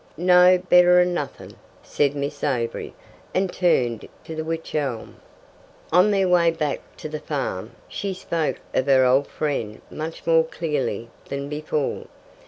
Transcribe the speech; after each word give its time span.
"No, 0.17 0.57
better'n 0.57 1.13
nothing," 1.13 1.55
said 1.83 2.15
Miss 2.15 2.43
Avery, 2.43 2.95
and 3.35 3.53
turned 3.53 4.07
to 4.23 4.35
the 4.35 4.43
wych 4.43 4.73
elm. 4.73 5.17
On 5.93 6.09
their 6.09 6.27
way 6.27 6.49
back 6.49 6.79
to 6.97 7.07
the 7.07 7.19
farm 7.19 7.73
she 7.87 8.11
spoke 8.15 8.57
of 8.73 8.87
her 8.87 9.05
old 9.05 9.27
friend 9.27 9.79
much 9.91 10.25
more 10.25 10.43
clearly 10.43 11.11
than 11.29 11.49
before. 11.49 12.07